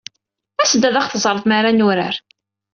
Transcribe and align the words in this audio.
As-d 0.61 0.83
ad 0.89 0.95
aɣ-teẓreḍ 0.99 1.43
mi 1.47 1.55
ara 1.57 1.71
nurar. 1.71 2.15